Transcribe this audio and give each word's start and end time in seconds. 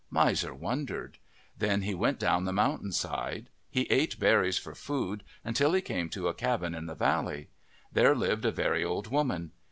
Miser 0.09 0.51
wondered. 0.51 1.19
Then 1.55 1.83
he 1.83 1.93
went 1.93 2.17
down 2.17 2.45
the 2.45 2.51
mountain 2.51 2.91
side. 2.91 3.49
He 3.69 3.81
ate 3.91 4.17
berries 4.19 4.57
for 4.57 4.73
food 4.73 5.23
until 5.43 5.73
he 5.73 5.81
came 5.81 6.09
to 6.09 6.27
a 6.27 6.33
cabin 6.33 6.73
in 6.73 6.87
the 6.87 6.95
valley. 6.95 7.49
There 7.93 8.15
lived 8.15 8.45
a 8.45 8.51
very 8.51 8.83
old 8.83 9.11
woman. 9.11 9.51